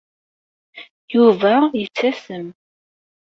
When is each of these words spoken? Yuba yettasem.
Yuba 1.15 1.53
yettasem. 1.79 2.45